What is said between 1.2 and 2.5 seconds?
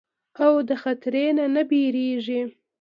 نه نۀ ويريږي